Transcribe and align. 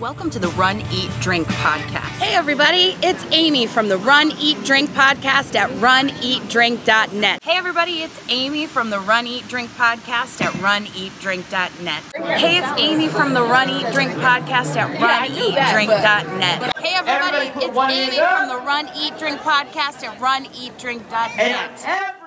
Welcome 0.00 0.30
to 0.30 0.38
the 0.38 0.48
Run, 0.50 0.80
Eat, 0.92 1.10
Drink 1.18 1.48
podcast. 1.48 2.20
Hey, 2.20 2.36
everybody, 2.36 2.96
it's 3.02 3.24
Amy 3.32 3.66
from 3.66 3.88
the 3.88 3.96
Run, 3.98 4.30
Eat, 4.38 4.62
Drink 4.62 4.90
podcast 4.90 5.56
at 5.56 5.70
runeatdrink.net. 5.70 7.42
Hey, 7.42 7.56
everybody, 7.56 8.02
it's 8.02 8.16
Amy 8.28 8.66
from 8.66 8.90
the 8.90 9.00
Run, 9.00 9.26
Eat, 9.26 9.48
Drink 9.48 9.68
podcast 9.70 10.40
at 10.40 10.52
runeatdrink.net. 10.52 12.02
Hey, 12.38 12.58
it's 12.58 12.80
Amy 12.80 13.08
from 13.08 13.34
the 13.34 13.42
Run, 13.42 13.68
Eat, 13.70 13.92
Drink 13.92 14.12
podcast 14.12 14.76
at 14.76 14.88
runeatdrink.net. 15.00 16.76
Hey, 16.76 16.94
everybody, 16.94 17.48
it's 17.60 17.76
Amy 17.76 18.18
from 18.18 18.48
the 18.48 18.64
Run, 18.64 18.88
Eat, 18.96 19.18
Drink 19.18 19.40
podcast 19.40 20.04
at 20.04 20.16
runeatdrink.net. 20.20 22.17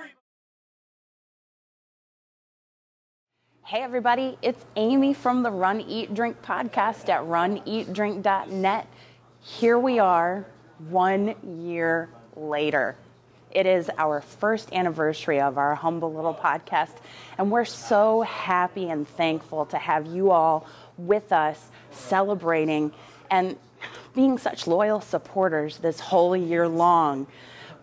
Hey, 3.71 3.83
everybody, 3.83 4.37
it's 4.41 4.65
Amy 4.75 5.13
from 5.13 5.43
the 5.43 5.49
Run, 5.49 5.79
Eat, 5.79 6.13
Drink 6.13 6.41
podcast 6.41 7.07
at 7.07 7.21
runeatdrink.net. 7.21 8.87
Here 9.39 9.79
we 9.79 9.97
are, 9.97 10.45
one 10.89 11.35
year 11.63 12.09
later. 12.35 12.97
It 13.49 13.65
is 13.65 13.89
our 13.97 14.19
first 14.19 14.73
anniversary 14.73 15.39
of 15.39 15.57
our 15.57 15.73
humble 15.73 16.13
little 16.13 16.33
podcast, 16.33 16.97
and 17.37 17.49
we're 17.49 17.63
so 17.63 18.23
happy 18.23 18.89
and 18.89 19.07
thankful 19.07 19.65
to 19.67 19.77
have 19.77 20.05
you 20.05 20.31
all 20.31 20.67
with 20.97 21.31
us 21.31 21.69
celebrating 21.91 22.91
and 23.29 23.55
being 24.13 24.37
such 24.37 24.67
loyal 24.67 24.99
supporters 24.99 25.77
this 25.77 26.01
whole 26.01 26.35
year 26.35 26.67
long. 26.67 27.25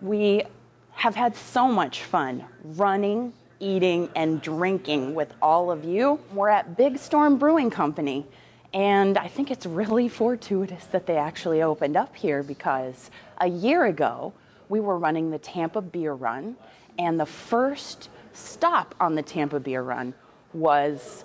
We 0.02 0.42
have 0.90 1.14
had 1.14 1.34
so 1.34 1.66
much 1.66 2.02
fun 2.02 2.44
running, 2.62 3.32
eating, 3.60 4.08
and 4.14 4.40
drinking 4.40 5.14
with 5.14 5.32
all 5.42 5.70
of 5.70 5.84
you. 5.84 6.20
We're 6.32 6.48
at 6.48 6.76
Big 6.76 6.98
Storm 6.98 7.38
Brewing 7.38 7.70
Company, 7.70 8.26
and 8.72 9.18
I 9.18 9.28
think 9.28 9.50
it's 9.50 9.66
really 9.66 10.08
fortuitous 10.08 10.84
that 10.86 11.06
they 11.06 11.16
actually 11.16 11.62
opened 11.62 11.96
up 11.96 12.14
here 12.14 12.42
because 12.42 13.10
a 13.38 13.48
year 13.48 13.84
ago 13.84 14.32
we 14.68 14.80
were 14.80 14.98
running 14.98 15.30
the 15.30 15.38
Tampa 15.38 15.80
Beer 15.80 16.12
Run, 16.12 16.56
and 16.98 17.18
the 17.18 17.26
first 17.26 18.08
stop 18.32 18.94
on 19.00 19.14
the 19.14 19.22
Tampa 19.22 19.60
Beer 19.60 19.82
Run 19.82 20.14
was 20.52 21.24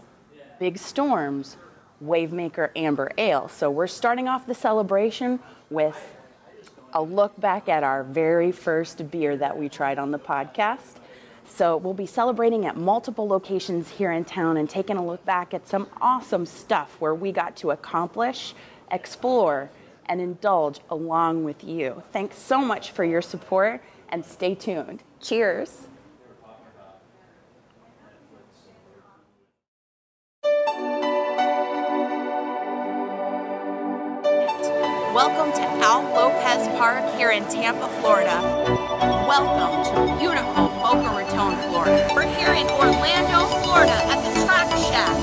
Big 0.59 0.77
Storm's 0.77 1.57
Wavemaker 2.03 2.69
Amber 2.75 3.11
Ale. 3.17 3.47
So 3.49 3.69
we're 3.69 3.87
starting 3.87 4.27
off 4.27 4.45
the 4.45 4.55
celebration 4.55 5.39
with 5.69 6.15
a 6.93 7.01
look 7.01 7.39
back 7.39 7.69
at 7.69 7.83
our 7.83 8.03
very 8.03 8.51
first 8.51 9.09
beer 9.09 9.35
that 9.37 9.57
we 9.57 9.69
tried 9.69 9.97
on 9.97 10.11
the 10.11 10.19
podcast. 10.19 10.99
So 11.47 11.77
we'll 11.77 11.93
be 11.93 12.05
celebrating 12.05 12.65
at 12.65 12.77
multiple 12.77 13.27
locations 13.27 13.89
here 13.89 14.11
in 14.11 14.25
town 14.25 14.57
and 14.57 14.69
taking 14.69 14.97
a 14.97 15.05
look 15.05 15.23
back 15.25 15.53
at 15.53 15.67
some 15.67 15.87
awesome 16.01 16.45
stuff 16.45 16.95
where 16.99 17.13
we 17.13 17.31
got 17.31 17.55
to 17.57 17.71
accomplish, 17.71 18.53
explore, 18.91 19.69
and 20.07 20.19
indulge 20.19 20.79
along 20.89 21.43
with 21.43 21.63
you. 21.63 22.01
Thanks 22.11 22.37
so 22.37 22.59
much 22.59 22.91
for 22.91 23.03
your 23.03 23.21
support 23.21 23.81
and 24.09 24.25
stay 24.25 24.55
tuned. 24.55 25.03
Cheers. 25.21 25.87
Welcome 35.13 35.51
to 35.53 35.61
Al 35.61 36.01
Lopez 36.15 36.67
Park 36.79 37.15
here 37.15 37.29
in 37.29 37.43
Tampa, 37.47 37.87
Florida. 38.01 38.82
Welcome 39.03 39.83
to 39.83 40.17
beautiful 40.17 40.69
Boca 40.79 41.11
Raton, 41.13 41.57
Florida. 41.67 42.09
We're 42.15 42.23
here 42.23 42.53
in 42.53 42.65
Orlando, 42.67 43.47
Florida 43.61 43.91
at 43.91 44.23
the 44.23 44.45
Track 44.45 44.69
Shack. 44.77 45.17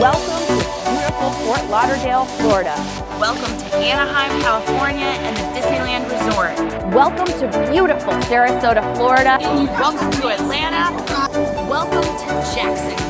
Welcome 0.00 0.46
to 0.46 0.54
beautiful 0.92 1.30
Fort 1.42 1.68
Lauderdale, 1.68 2.26
Florida. 2.38 2.76
Welcome 3.18 3.58
to 3.58 3.76
Anaheim, 3.78 4.40
California 4.42 5.06
and 5.06 5.36
the 5.36 5.60
Disneyland 5.60 6.08
Resort. 6.08 6.94
Welcome 6.94 7.26
to 7.40 7.68
beautiful 7.68 8.12
Sarasota, 8.30 8.94
Florida. 8.94 9.38
Welcome 9.40 10.12
to 10.20 10.28
Atlanta. 10.28 10.94
Welcome 11.68 12.04
to 12.04 12.54
Jacksonville. 12.54 13.05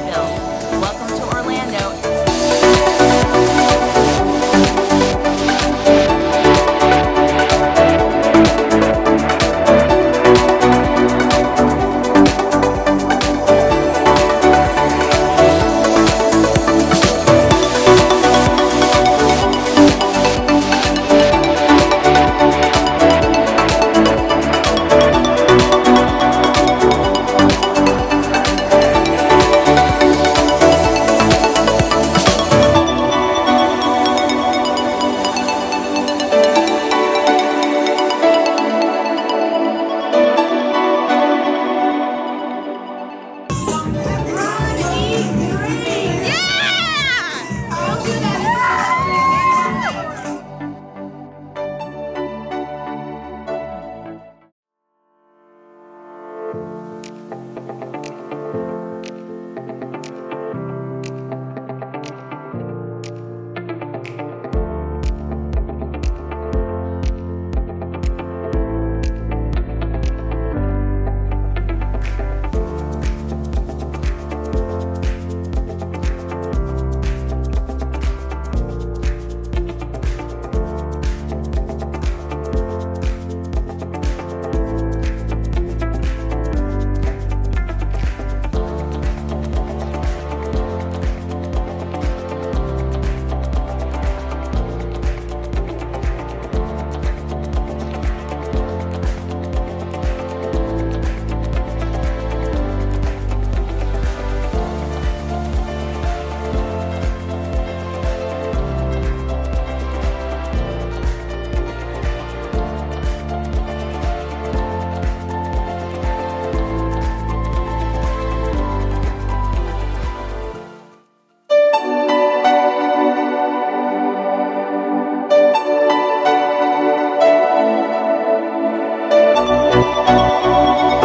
Música 129.76 130.95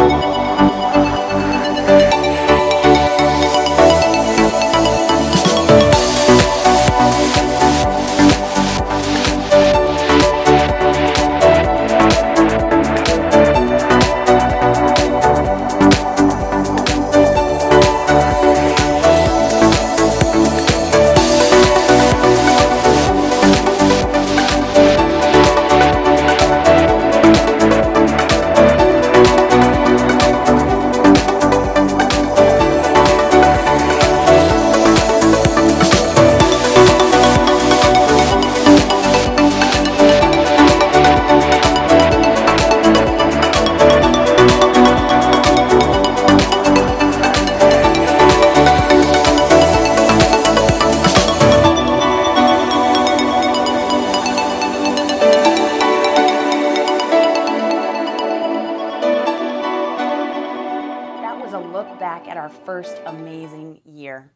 back 61.52 62.28
at 62.28 62.38
our 62.38 62.48
first 62.48 63.02
amazing 63.04 63.78
year. 63.84 64.30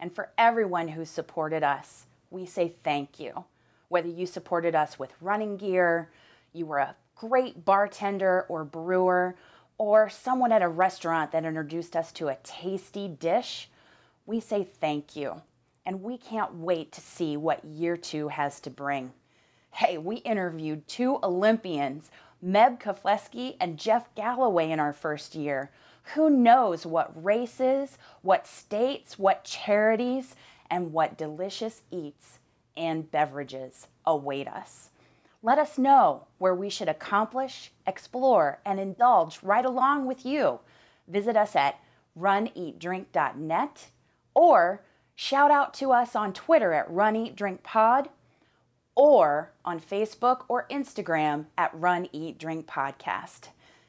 And 0.00 0.10
for 0.10 0.30
everyone 0.38 0.88
who 0.88 1.04
supported 1.04 1.62
us, 1.62 2.06
we 2.30 2.46
say 2.46 2.72
thank 2.82 3.20
you. 3.20 3.44
Whether 3.88 4.08
you 4.08 4.24
supported 4.24 4.74
us 4.74 4.98
with 4.98 5.12
running 5.20 5.58
gear, 5.58 6.10
you 6.54 6.64
were 6.64 6.78
a 6.78 6.96
great 7.14 7.66
bartender 7.66 8.46
or 8.48 8.64
brewer, 8.64 9.36
or 9.76 10.08
someone 10.08 10.50
at 10.50 10.62
a 10.62 10.68
restaurant 10.68 11.30
that 11.32 11.44
introduced 11.44 11.94
us 11.94 12.10
to 12.12 12.28
a 12.28 12.38
tasty 12.42 13.06
dish, 13.06 13.68
we 14.24 14.40
say 14.40 14.64
thank 14.64 15.14
you. 15.14 15.42
And 15.84 16.02
we 16.02 16.16
can't 16.16 16.54
wait 16.54 16.90
to 16.92 17.02
see 17.02 17.36
what 17.36 17.66
year 17.66 17.98
two 17.98 18.28
has 18.28 18.60
to 18.60 18.70
bring. 18.70 19.12
Hey, 19.72 19.98
we 19.98 20.16
interviewed 20.16 20.88
two 20.88 21.18
Olympians, 21.22 22.10
Meb 22.42 22.80
Keflezighi 22.80 23.56
and 23.60 23.78
Jeff 23.78 24.14
Galloway, 24.14 24.70
in 24.70 24.80
our 24.80 24.94
first 24.94 25.34
year. 25.34 25.70
Who 26.14 26.30
knows 26.30 26.86
what 26.86 27.12
races, 27.22 27.98
what 28.22 28.46
states, 28.46 29.18
what 29.18 29.44
charities, 29.44 30.34
and 30.70 30.92
what 30.92 31.18
delicious 31.18 31.82
eats 31.90 32.38
and 32.76 33.10
beverages 33.10 33.88
await 34.04 34.46
us. 34.46 34.90
Let 35.42 35.58
us 35.58 35.78
know 35.78 36.26
where 36.38 36.54
we 36.54 36.70
should 36.70 36.88
accomplish, 36.88 37.70
explore, 37.86 38.60
and 38.64 38.80
indulge 38.80 39.42
right 39.42 39.64
along 39.64 40.06
with 40.06 40.24
you. 40.24 40.60
Visit 41.08 41.36
us 41.36 41.54
at 41.56 41.78
runeatdrink.net 42.18 43.86
or 44.34 44.82
shout 45.14 45.50
out 45.50 45.74
to 45.74 45.92
us 45.92 46.16
on 46.16 46.32
Twitter 46.32 46.72
at 46.72 46.90
runeatdrinkpod 46.90 48.08
or 48.94 49.52
on 49.64 49.80
Facebook 49.80 50.44
or 50.48 50.66
Instagram 50.70 51.46
at 51.56 51.70
Run 51.74 52.08
Eat 52.12 52.38
Drink 52.38 52.66
Podcast. 52.66 53.48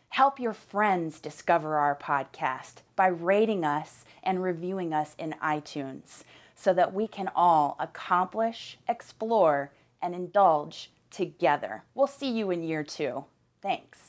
Help 0.09 0.39
your 0.39 0.53
friends 0.53 1.19
discover 1.19 1.75
our 1.77 1.95
podcast 1.95 2.77
by 2.95 3.07
rating 3.07 3.63
us 3.63 4.03
and 4.23 4.41
reviewing 4.41 4.93
us 4.93 5.15
in 5.19 5.35
iTunes 5.43 6.23
so 6.55 6.73
that 6.73 6.93
we 6.93 7.07
can 7.07 7.29
all 7.35 7.75
accomplish, 7.79 8.77
explore, 8.87 9.71
and 10.01 10.15
indulge 10.15 10.91
together. 11.11 11.83
We'll 11.93 12.07
see 12.07 12.31
you 12.31 12.49
in 12.49 12.63
year 12.63 12.83
two. 12.83 13.25
Thanks. 13.61 14.06